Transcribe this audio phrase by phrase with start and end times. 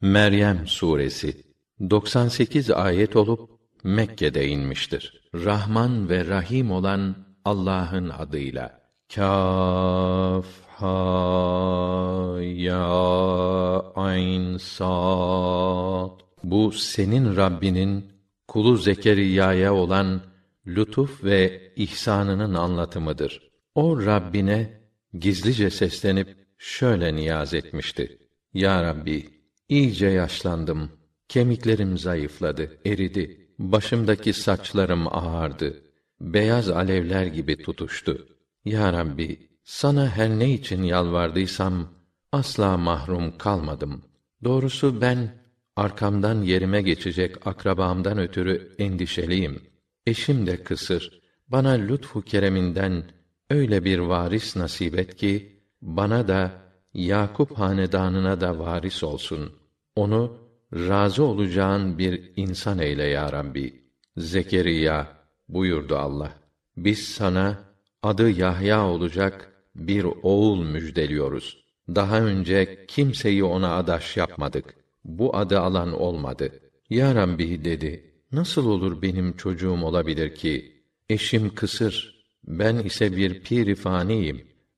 [0.00, 1.42] Meryem suresi
[1.90, 3.50] 98 ayet olup
[3.84, 5.30] Mekke'de inmiştir.
[5.34, 8.80] Rahman ve Rahim olan Allah'ın adıyla.
[9.14, 12.86] Kaf ha ya
[13.94, 16.20] ayn sad.
[16.44, 18.12] Bu senin Rabbinin
[18.48, 20.22] kulu Zekeriya'ya olan
[20.66, 23.50] lütuf ve ihsanının anlatımıdır.
[23.74, 24.80] O Rabbine
[25.14, 28.18] gizlice seslenip şöyle niyaz etmişti.
[28.54, 29.39] Ya Rabbi,
[29.70, 30.90] iyice yaşlandım.
[31.28, 33.46] Kemiklerim zayıfladı, eridi.
[33.58, 35.82] Başımdaki saçlarım ağardı.
[36.20, 38.26] Beyaz alevler gibi tutuştu.
[38.64, 41.88] Ya Rabbi, sana her ne için yalvardıysam
[42.32, 44.02] asla mahrum kalmadım.
[44.44, 45.34] Doğrusu ben
[45.76, 49.62] arkamdan yerime geçecek akrabamdan ötürü endişeliyim.
[50.06, 51.20] Eşim de kısır.
[51.48, 53.04] Bana lütfu kereminden
[53.50, 56.60] öyle bir varis nasip et ki bana da
[56.94, 59.52] Yakup hanedanına da varis olsun.
[60.00, 60.38] Onu
[60.72, 63.82] razı olacağın bir insan eyle ya Rabbi.
[64.16, 65.06] Zekeriya
[65.48, 66.32] buyurdu Allah.
[66.76, 67.58] Biz sana
[68.02, 71.64] adı Yahya olacak bir oğul müjdeliyoruz.
[71.88, 74.74] Daha önce kimseyi ona adaş yapmadık.
[75.04, 76.60] Bu adı alan olmadı.
[76.90, 78.12] Ya Rabbi dedi.
[78.32, 80.82] Nasıl olur benim çocuğum olabilir ki?
[81.08, 83.76] Eşim kısır, ben ise bir pir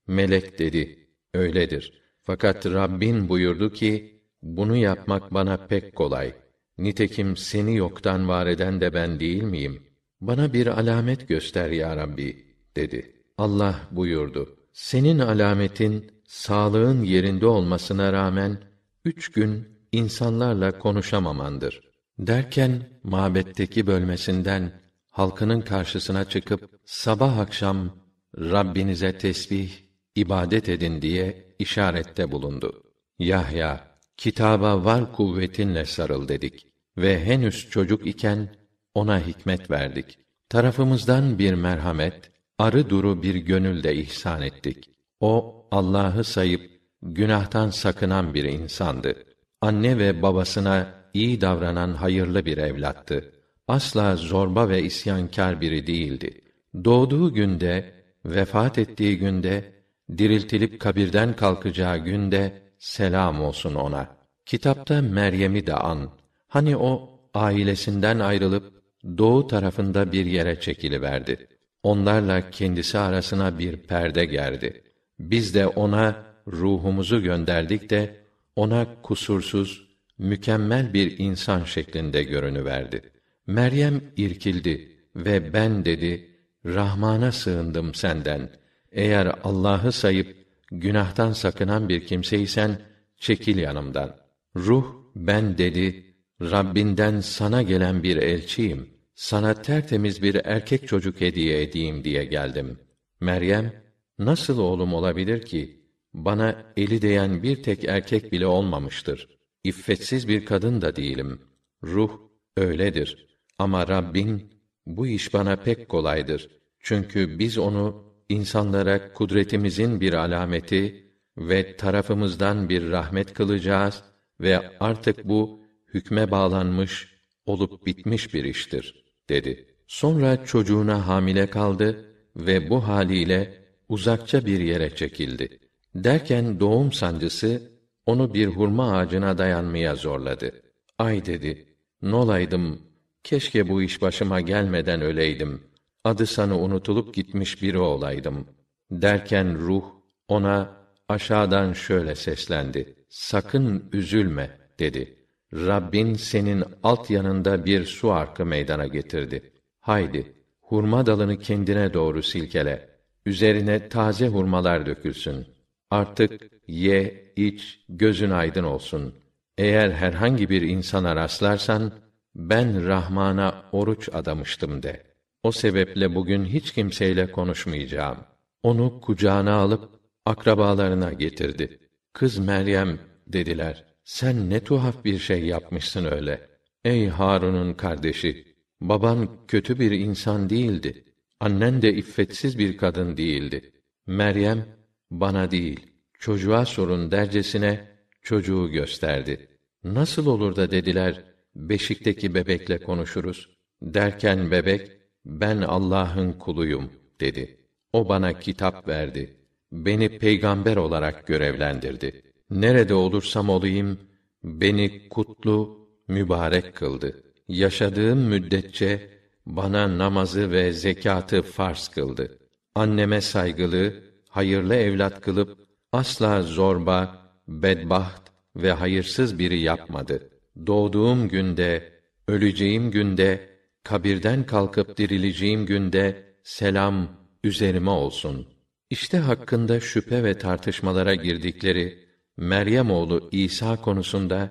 [0.07, 1.09] Melek dedi.
[1.35, 1.93] Öyledir.
[2.23, 4.12] Fakat Rabbin buyurdu ki,
[4.43, 6.35] bunu yapmak bana pek kolay.
[6.79, 9.83] Nitekim seni yoktan var eden de ben değil miyim?
[10.21, 13.17] Bana bir alamet göster ya Rabbi, dedi.
[13.39, 14.57] Allah buyurdu.
[14.73, 18.59] Senin alametin, sağlığın yerinde olmasına rağmen,
[19.05, 21.81] üç gün insanlarla konuşamamandır.
[22.19, 24.73] Derken, mabetteki bölmesinden,
[25.11, 27.97] halkının karşısına çıkıp, sabah akşam,
[28.39, 29.71] Rabbinize tesbih,
[30.15, 32.83] ibadet edin diye işarette bulundu.
[33.19, 33.92] Yahya,
[34.23, 36.67] kitaba var kuvvetinle sarıl dedik
[36.99, 38.49] ve henüz çocuk iken
[38.95, 40.19] ona hikmet verdik.
[40.49, 44.91] Tarafımızdan bir merhamet, arı duru bir gönülde ihsan ettik.
[45.21, 46.71] O Allah'ı sayıp
[47.03, 49.15] günahtan sakınan bir insandı.
[49.61, 53.33] Anne ve babasına iyi davranan hayırlı bir evlattı.
[53.69, 56.41] Asla zorba ve isyankâr biri değildi.
[56.85, 57.95] Doğduğu günde,
[58.25, 59.73] vefat ettiği günde
[60.19, 64.17] diriltilip kabirden kalkacağı günde selam olsun ona.
[64.47, 66.11] Kitapta Meryem'i de an.
[66.49, 68.83] Hani o ailesinden ayrılıp
[69.19, 71.47] doğu tarafında bir yere çekiliverdi.
[71.83, 74.83] Onlarla kendisi arasına bir perde gerdi.
[75.19, 78.17] Biz de ona ruhumuzu gönderdik de
[78.57, 79.89] ona kusursuz,
[80.19, 83.03] mükemmel bir insan şeklinde görünüverdi.
[83.47, 86.31] Meryem irkildi ve ben dedi,
[86.65, 88.51] Rahman'a sığındım senden.
[88.93, 90.42] Eğer Allah'ı sayıp
[90.73, 92.79] günahtan sakınan bir kimseysen
[93.17, 94.17] çekil yanımdan.
[94.57, 94.85] Ruh
[95.17, 98.91] ben dedi, Rabbinden sana gelen bir elçiyim.
[99.15, 102.79] Sana tertemiz bir erkek çocuk hediye edeyim diye geldim.
[103.21, 103.73] Meryem,
[104.19, 105.83] nasıl oğlum olabilir ki?
[106.15, 109.29] Bana eli değen bir tek erkek bile olmamıştır.
[109.65, 111.41] İffetsiz bir kadın da değilim.
[111.85, 112.21] Ruh
[112.57, 113.27] öyledir.
[113.59, 114.53] Ama Rabbin,
[114.87, 116.51] bu iş bana pek kolaydır.
[116.81, 121.07] Çünkü biz onu insanlara kudretimizin bir alameti
[121.39, 124.03] ve tarafımızdan bir rahmet kılacağız
[124.41, 125.61] ve artık bu
[125.95, 127.15] hükme bağlanmış
[127.47, 129.67] olup bitmiş bir iştir dedi.
[129.87, 133.55] Sonra çocuğuna hamile kaldı ve bu haliyle
[133.89, 135.59] uzakça bir yere çekildi.
[135.95, 137.63] Derken doğum sancısı
[138.07, 140.63] onu bir hurma ağacına dayanmaya zorladı.
[140.99, 141.67] Ay dedi,
[142.03, 142.83] nolaydım,
[143.25, 145.72] keşke bu iş başıma gelmeden öleydim.''
[146.05, 148.47] Adı sanı unutulup gitmiş biri olaydım.
[148.91, 149.85] Derken ruh
[150.29, 150.71] ona
[151.09, 152.95] aşağıdan şöyle seslendi.
[153.09, 155.17] Sakın üzülme dedi.
[155.55, 159.53] Rabbin senin alt yanında bir su arkı meydana getirdi.
[159.81, 162.89] Haydi, hurma dalını kendine doğru silkele.
[163.27, 165.47] Üzerine taze hurmalar dökülsün.
[165.91, 169.15] Artık ye, iç, gözün aydın olsun.
[169.59, 171.93] Eğer herhangi bir insana rastlarsan,
[172.35, 175.12] ben Rahman'a oruç adamıştım de.''
[175.43, 178.19] O sebeple bugün hiç kimseyle konuşmayacağım.
[178.63, 181.79] Onu kucağına alıp akrabalarına getirdi.
[182.13, 183.85] Kız Meryem dediler.
[184.05, 186.49] Sen ne tuhaf bir şey yapmışsın öyle.
[186.85, 188.45] Ey Harun'un kardeşi,
[188.81, 191.05] baban kötü bir insan değildi.
[191.41, 193.73] Annen de iffetsiz bir kadın değildi.
[194.07, 194.67] Meryem
[195.11, 195.81] bana değil,
[196.19, 197.89] çocuğa sorun dercesine
[198.23, 199.49] çocuğu gösterdi.
[199.85, 201.25] Nasıl olur da dediler,
[201.57, 203.49] beşikteki bebekle konuşuruz.
[203.83, 206.91] Derken bebek, ben Allah'ın kuluyum
[207.21, 207.57] dedi.
[207.93, 209.37] O bana kitap verdi.
[209.73, 212.23] Beni peygamber olarak görevlendirdi.
[212.51, 213.99] Nerede olursam olayım
[214.45, 217.23] beni kutlu, mübarek kıldı.
[217.49, 219.11] Yaşadığım müddetçe
[219.47, 222.39] bana namazı ve zekatı farz kıldı.
[222.75, 223.95] Anneme saygılı,
[224.29, 225.59] hayırlı evlat kılıp
[225.93, 228.23] asla zorba, bedbaht
[228.57, 230.31] ve hayırsız biri yapmadı.
[230.67, 231.93] Doğduğum günde,
[232.29, 233.52] öleceğim günde,
[233.85, 237.09] kabirden kalkıp dirileceğim günde selam
[237.45, 238.47] üzerime olsun.
[238.91, 241.99] İşte hakkında şüphe ve tartışmalara girdikleri
[242.37, 244.51] Meryem oğlu İsa konusunda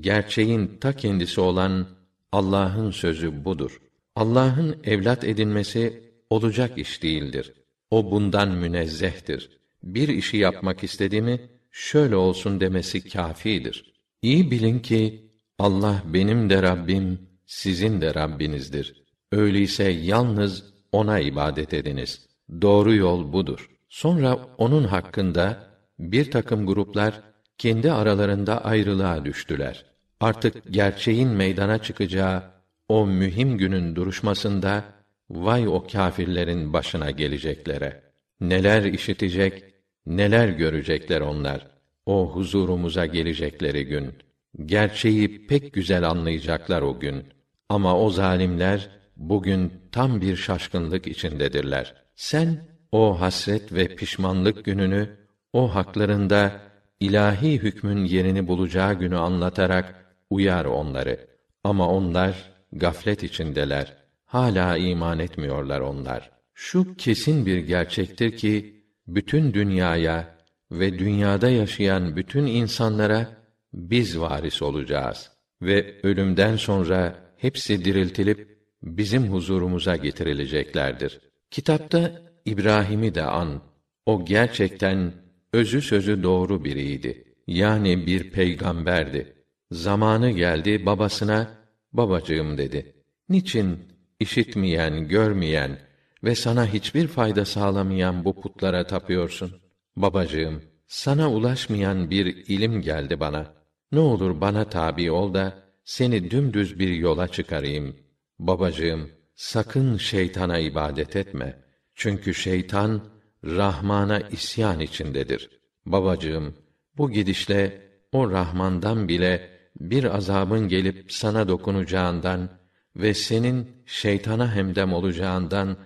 [0.00, 1.86] gerçeğin ta kendisi olan
[2.32, 3.80] Allah'ın sözü budur.
[4.16, 7.52] Allah'ın evlat edinmesi olacak iş değildir.
[7.90, 9.50] O bundan münezzehtir.
[9.82, 11.40] Bir işi yapmak istedi mi
[11.70, 13.92] şöyle olsun demesi kâfidir.
[14.22, 19.02] İyi bilin ki Allah benim de Rabbim, sizin de Rabbinizdir.
[19.32, 22.28] Öyleyse yalnız ona ibadet ediniz.
[22.62, 23.70] Doğru yol budur.
[23.88, 25.66] Sonra onun hakkında
[25.98, 27.20] bir takım gruplar
[27.58, 29.84] kendi aralarında ayrılığa düştüler.
[30.20, 32.42] Artık gerçeğin meydana çıkacağı
[32.88, 34.84] o mühim günün duruşmasında
[35.30, 38.02] vay o kâfirlerin başına geleceklere.
[38.40, 39.64] Neler işitecek,
[40.06, 41.66] neler görecekler onlar.
[42.06, 44.12] O huzurumuza gelecekleri gün.
[44.58, 47.24] Gerçeği pek güzel anlayacaklar o gün.
[47.68, 51.94] Ama o zalimler bugün tam bir şaşkınlık içindedirler.
[52.16, 55.16] Sen o hasret ve pişmanlık gününü
[55.52, 56.60] o haklarında
[57.00, 61.26] ilahi hükmün yerini bulacağı günü anlatarak uyar onları.
[61.64, 63.96] Ama onlar gaflet içindeler.
[64.24, 66.30] Hala iman etmiyorlar onlar.
[66.54, 70.36] Şu kesin bir gerçektir ki bütün dünyaya
[70.70, 73.41] ve dünyada yaşayan bütün insanlara
[73.74, 75.30] biz varis olacağız
[75.62, 81.20] ve ölümden sonra hepsi diriltilip bizim huzurumuza getirileceklerdir.
[81.50, 83.62] Kitapta İbrahim'i de an.
[84.06, 85.12] O gerçekten
[85.52, 87.24] özü sözü doğru biriydi.
[87.46, 89.34] Yani bir peygamberdi.
[89.70, 91.50] Zamanı geldi babasına
[91.92, 92.96] babacığım dedi.
[93.28, 93.78] Niçin
[94.20, 95.78] işitmeyen, görmeyen
[96.24, 99.52] ve sana hiçbir fayda sağlamayan bu putlara tapıyorsun?
[99.96, 103.61] Babacığım, sana ulaşmayan bir ilim geldi bana.
[103.92, 105.54] Ne olur bana tabi ol da
[105.84, 107.96] seni dümdüz bir yola çıkarayım.
[108.38, 111.62] Babacığım, sakın şeytana ibadet etme.
[111.94, 113.00] Çünkü şeytan
[113.44, 115.50] Rahman'a isyan içindedir.
[115.86, 116.54] Babacığım,
[116.96, 119.50] bu gidişle o Rahman'dan bile
[119.80, 122.50] bir azabın gelip sana dokunacağından
[122.96, 125.76] ve senin şeytana hemdem olacağından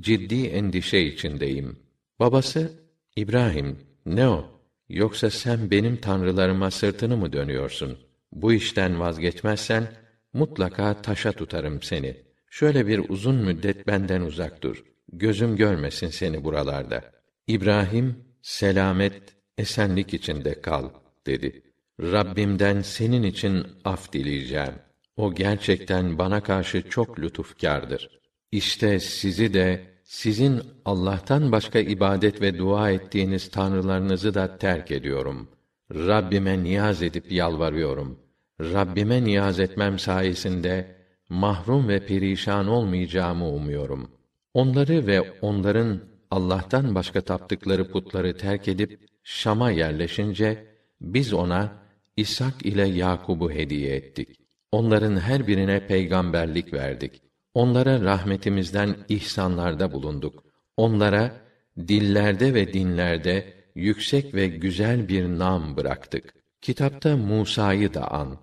[0.00, 1.78] ciddi endişe içindeyim.
[2.20, 2.72] Babası
[3.16, 4.53] İbrahim, ne o?
[4.88, 7.98] Yoksa sen benim tanrılarıma sırtını mı dönüyorsun?
[8.32, 9.88] Bu işten vazgeçmezsen
[10.32, 12.16] mutlaka taşa tutarım seni.
[12.50, 14.84] Şöyle bir uzun müddet benden uzak dur.
[15.12, 17.04] Gözüm görmesin seni buralarda.
[17.46, 19.22] İbrahim selamet,
[19.58, 20.90] esenlik içinde kal
[21.26, 21.62] dedi.
[22.00, 24.74] Rabbimden senin için af dileyeceğim.
[25.16, 28.20] O gerçekten bana karşı çok lütufkârdır.
[28.52, 35.48] İşte sizi de sizin Allah'tan başka ibadet ve dua ettiğiniz tanrılarınızı da terk ediyorum.
[35.94, 38.18] Rabbime niyaz edip yalvarıyorum.
[38.60, 40.96] Rabbime niyaz etmem sayesinde
[41.28, 44.10] mahrum ve perişan olmayacağımı umuyorum.
[44.54, 46.00] Onları ve onların
[46.30, 50.66] Allah'tan başka taptıkları putları terk edip Şam'a yerleşince
[51.00, 51.72] biz ona
[52.16, 54.28] İshak ile Yakub'u hediye ettik.
[54.72, 57.22] Onların her birine peygamberlik verdik.
[57.54, 60.44] Onlara rahmetimizden ihsanlarda bulunduk.
[60.76, 61.32] Onlara
[61.78, 66.34] dillerde ve dinlerde yüksek ve güzel bir nam bıraktık.
[66.60, 68.38] Kitapta Musa'yı da an.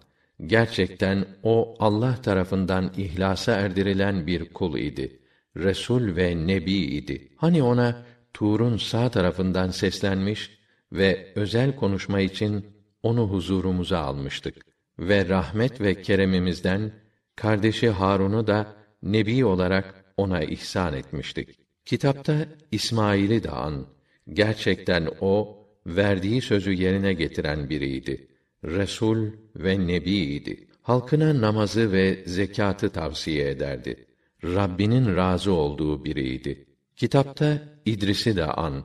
[0.45, 5.19] Gerçekten o Allah tarafından ihlasa erdirilen bir kul idi.
[5.57, 7.31] Resul ve nebi idi.
[7.37, 10.51] Hani ona Tur'un sağ tarafından seslenmiş
[10.91, 12.65] ve özel konuşma için
[13.03, 14.55] onu huzurumuza almıştık
[14.99, 16.91] ve rahmet ve keremimizden
[17.35, 21.49] kardeşi Harun'u da nebi olarak ona ihsan etmiştik.
[21.85, 23.85] Kitapta İsmail'i de an.
[24.29, 28.27] Gerçekten o verdiği sözü yerine getiren biriydi.
[28.63, 30.67] Resul ve nebiydi.
[30.81, 34.05] Halkına namazı ve zekatı tavsiye ederdi.
[34.43, 36.65] Rabbinin razı olduğu biriydi.
[36.95, 38.83] Kitapta İdris'i de an.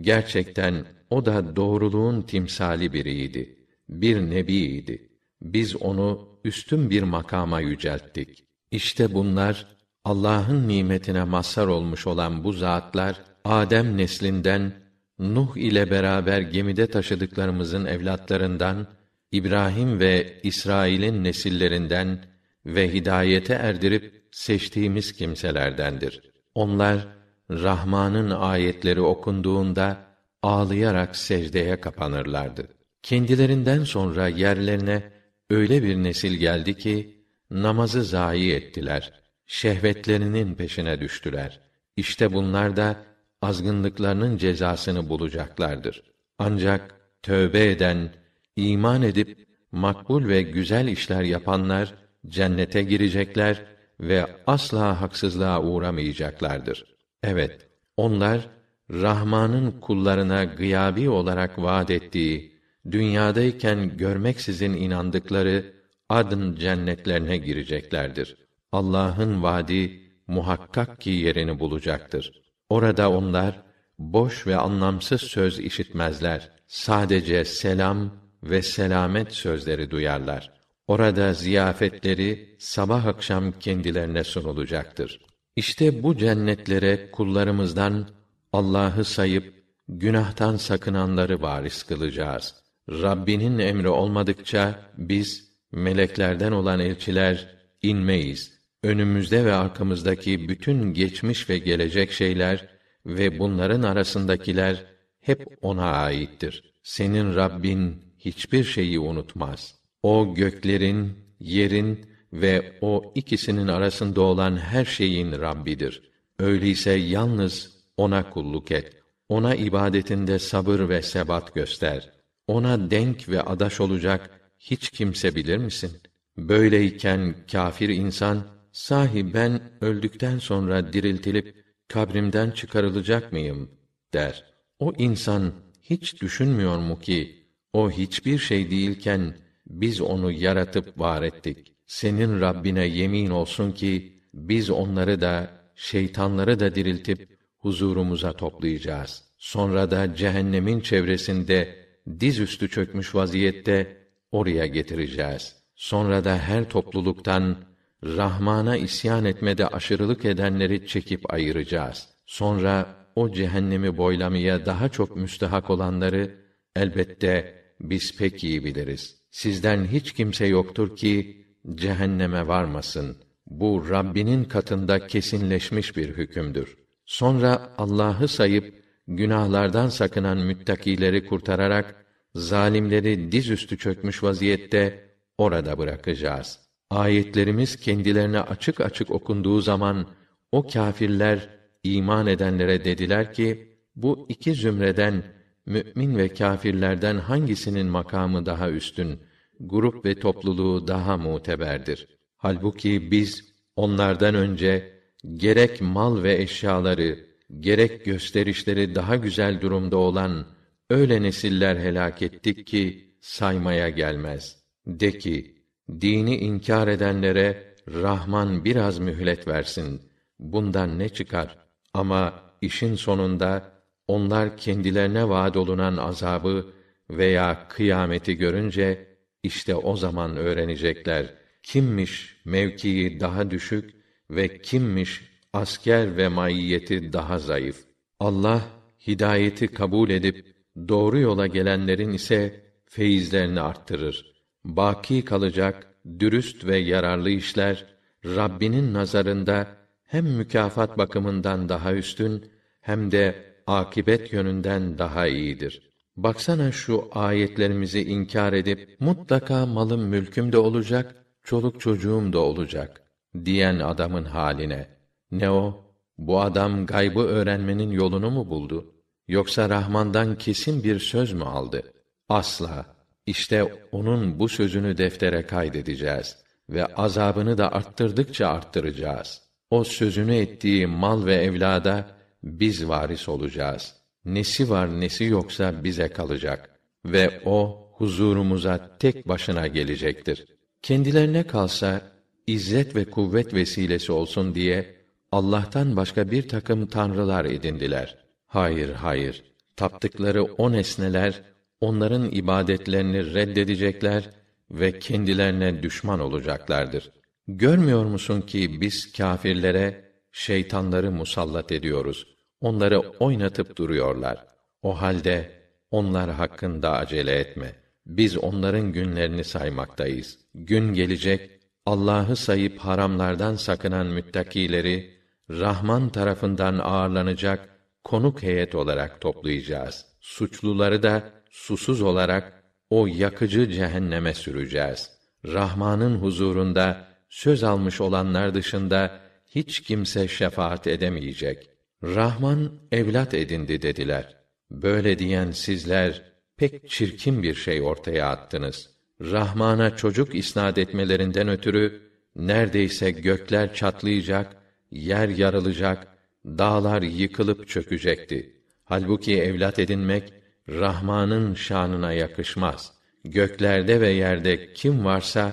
[0.00, 3.58] Gerçekten o da doğruluğun timsali biriydi
[3.88, 5.08] bir nebiydi.
[5.42, 8.44] Biz onu üstün bir makama yücelttik.
[8.70, 9.66] İşte bunlar
[10.04, 14.72] Allah'ın nimetine mazhar olmuş olan bu zatlar Adem neslinden
[15.18, 18.86] Nuh ile beraber gemide taşıdıklarımızın evlatlarından
[19.32, 22.24] İbrahim ve İsrail'in nesillerinden
[22.66, 26.32] ve hidayete erdirip seçtiğimiz kimselerdendir.
[26.54, 27.06] Onlar
[27.50, 29.96] Rahman'ın ayetleri okunduğunda
[30.42, 32.68] ağlayarak secdeye kapanırlardı.
[33.02, 35.12] Kendilerinden sonra yerlerine
[35.50, 37.17] öyle bir nesil geldi ki
[37.50, 39.12] namazı zayi ettiler.
[39.46, 41.60] Şehvetlerinin peşine düştüler.
[41.96, 42.96] İşte bunlar da
[43.42, 46.02] azgınlıklarının cezasını bulacaklardır.
[46.38, 48.12] Ancak tövbe eden,
[48.56, 51.94] iman edip makbul ve güzel işler yapanlar
[52.26, 53.64] cennete girecekler
[54.00, 56.84] ve asla haksızlığa uğramayacaklardır.
[57.22, 58.48] Evet, onlar
[58.90, 65.77] Rahman'ın kullarına gıyabi olarak vaad ettiği, dünyadayken görmeksizin inandıkları
[66.08, 68.36] adın cennetlerine gireceklerdir.
[68.72, 72.42] Allah'ın vaadi muhakkak ki yerini bulacaktır.
[72.68, 73.62] Orada onlar
[73.98, 76.50] boş ve anlamsız söz işitmezler.
[76.66, 78.10] Sadece selam
[78.42, 80.52] ve selamet sözleri duyarlar.
[80.86, 85.20] Orada ziyafetleri sabah akşam kendilerine sunulacaktır.
[85.56, 88.08] İşte bu cennetlere kullarımızdan
[88.52, 89.54] Allah'ı sayıp
[89.88, 92.54] günahtan sakınanları varis kılacağız.
[92.90, 98.58] Rabbinin emri olmadıkça biz meleklerden olan elçiler inmeyiz.
[98.82, 102.68] Önümüzde ve arkamızdaki bütün geçmiş ve gelecek şeyler
[103.06, 104.84] ve bunların arasındakiler
[105.20, 106.74] hep ona aittir.
[106.82, 109.74] Senin Rabbin hiçbir şeyi unutmaz.
[110.02, 116.02] O göklerin, yerin ve o ikisinin arasında olan her şeyin Rabbidir.
[116.38, 118.92] Öyleyse yalnız ona kulluk et.
[119.28, 122.10] Ona ibadetinde sabır ve sebat göster.
[122.46, 125.90] Ona denk ve adaş olacak hiç kimse bilir misin?
[126.38, 133.70] Böyleyken kâfir insan, sahi ben öldükten sonra diriltilip kabrimden çıkarılacak mıyım
[134.12, 134.44] der.
[134.78, 139.36] O insan hiç düşünmüyor mu ki o hiçbir şey değilken
[139.66, 141.74] biz onu yaratıp var ettik.
[141.86, 149.24] Senin Rabbine yemin olsun ki biz onları da şeytanları da diriltip huzurumuza toplayacağız.
[149.38, 151.86] Sonra da cehennemin çevresinde
[152.20, 153.97] dizüstü çökmüş vaziyette
[154.32, 155.56] oraya getireceğiz.
[155.76, 157.56] Sonra da her topluluktan
[158.04, 162.08] Rahman'a isyan etmede aşırılık edenleri çekip ayıracağız.
[162.26, 166.34] Sonra o cehennemi boylamaya daha çok müstehak olanları
[166.76, 169.18] elbette biz pek iyi biliriz.
[169.30, 173.16] Sizden hiç kimse yoktur ki cehenneme varmasın.
[173.46, 176.76] Bu Rabbinin katında kesinleşmiş bir hükümdür.
[177.04, 178.74] Sonra Allah'ı sayıp
[179.08, 182.06] günahlardan sakınan müttakileri kurtararak
[182.38, 186.58] zalimleri dizüstü çökmüş vaziyette orada bırakacağız.
[186.90, 190.06] Ayetlerimiz kendilerine açık açık okunduğu zaman
[190.52, 191.48] o kâfirler
[191.84, 195.22] iman edenlere dediler ki bu iki zümreden
[195.66, 199.20] mümin ve kâfirlerden hangisinin makamı daha üstün,
[199.60, 202.08] grup ve topluluğu daha muteberdir.
[202.36, 204.92] Halbuki biz onlardan önce
[205.34, 207.26] gerek mal ve eşyaları,
[207.60, 210.46] gerek gösterişleri daha güzel durumda olan
[210.90, 214.56] öyle nesiller helak ettik ki saymaya gelmez.
[214.86, 215.54] De ki,
[216.00, 220.02] dini inkar edenlere Rahman biraz mühlet versin.
[220.38, 221.58] Bundan ne çıkar?
[221.94, 223.72] Ama işin sonunda
[224.06, 226.66] onlar kendilerine vaad olunan azabı
[227.10, 229.06] veya kıyameti görünce
[229.42, 233.94] işte o zaman öğrenecekler kimmiş mevkii daha düşük
[234.30, 237.84] ve kimmiş asker ve maiyeti daha zayıf.
[238.20, 238.62] Allah
[239.06, 240.57] hidayeti kabul edip
[240.88, 244.32] doğru yola gelenlerin ise feyizlerini arttırır.
[244.64, 245.86] Baki kalacak
[246.18, 247.86] dürüst ve yararlı işler
[248.24, 249.66] Rabbinin nazarında
[250.04, 253.34] hem mükafat bakımından daha üstün hem de
[253.66, 255.90] akibet yönünden daha iyidir.
[256.16, 263.02] Baksana şu ayetlerimizi inkar edip mutlaka malım mülküm de olacak, çoluk çocuğum da olacak
[263.44, 264.86] diyen adamın haline.
[265.30, 265.84] Ne o?
[266.18, 268.97] Bu adam gaybı öğrenmenin yolunu mu buldu?
[269.28, 271.82] Yoksa Rahman'dan kesin bir söz mü aldı?
[272.28, 272.86] Asla.
[273.26, 276.36] İşte onun bu sözünü deftere kaydedeceğiz
[276.70, 279.42] ve azabını da arttırdıkça arttıracağız.
[279.70, 282.06] O sözünü ettiği mal ve evlada
[282.42, 283.94] biz varis olacağız.
[284.24, 286.70] Nesi var nesi yoksa bize kalacak
[287.04, 290.46] ve o huzurumuza tek başına gelecektir.
[290.82, 292.00] Kendilerine kalsa
[292.46, 294.96] izzet ve kuvvet vesilesi olsun diye
[295.32, 298.27] Allah'tan başka bir takım tanrılar edindiler.
[298.48, 299.44] Hayır, hayır.
[299.76, 301.42] Taptıkları o nesneler
[301.80, 304.30] onların ibadetlerini reddedecekler
[304.70, 307.10] ve kendilerine düşman olacaklardır.
[307.48, 312.26] Görmüyor musun ki biz kâfirlere şeytanları musallat ediyoruz.
[312.60, 314.46] Onları oynatıp duruyorlar.
[314.82, 315.50] O halde
[315.90, 317.72] onlar hakkında acele etme.
[318.06, 320.38] Biz onların günlerini saymaktayız.
[320.54, 321.50] Gün gelecek
[321.86, 325.18] Allah'ı sayıp haramlardan sakınan müttakileri
[325.50, 327.77] Rahman tarafından ağırlanacak
[328.08, 330.06] konuk heyet olarak toplayacağız.
[330.20, 335.10] Suçluları da susuz olarak o yakıcı cehenneme süreceğiz.
[335.44, 341.70] Rahman'ın huzurunda söz almış olanlar dışında hiç kimse şefaat edemeyecek.
[342.02, 344.36] Rahman evlat edindi dediler.
[344.70, 346.22] Böyle diyen sizler
[346.56, 348.90] pek çirkin bir şey ortaya attınız.
[349.20, 352.02] Rahman'a çocuk isnat etmelerinden ötürü
[352.36, 354.56] neredeyse gökler çatlayacak,
[354.90, 358.62] yer yarılacak, dağlar yıkılıp çökecekti.
[358.84, 360.32] Halbuki evlat edinmek
[360.68, 362.92] Rahman'ın şanına yakışmaz.
[363.24, 365.52] Göklerde ve yerde kim varsa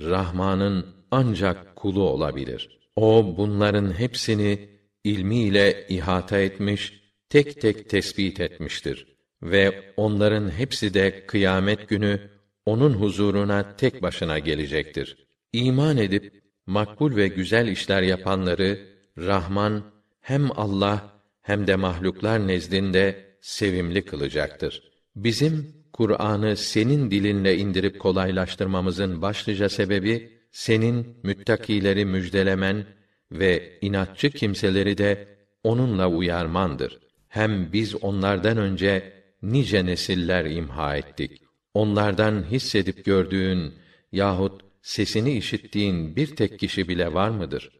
[0.00, 2.78] Rahman'ın ancak kulu olabilir.
[2.96, 4.68] O bunların hepsini
[5.04, 12.30] ilmiyle ihata etmiş, tek tek tespit etmiştir ve onların hepsi de kıyamet günü
[12.66, 15.26] onun huzuruna tek başına gelecektir.
[15.52, 18.78] İman edip makbul ve güzel işler yapanları
[19.18, 19.84] Rahman
[20.26, 24.82] hem Allah hem de mahluklar nezdinde sevimli kılacaktır.
[25.16, 32.86] Bizim Kur'an'ı senin dilinle indirip kolaylaştırmamızın başlıca sebebi senin müttakileri müjdelemen
[33.32, 35.28] ve inatçı kimseleri de
[35.64, 36.98] onunla uyarmandır.
[37.28, 41.42] Hem biz onlardan önce nice nesiller imha ettik.
[41.74, 43.74] Onlardan hissedip gördüğün
[44.12, 47.70] yahut sesini işittiğin bir tek kişi bile var mıdır?